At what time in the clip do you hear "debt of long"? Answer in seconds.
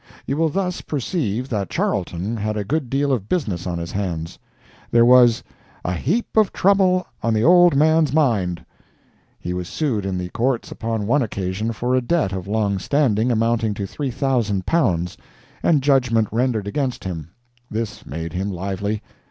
12.01-12.79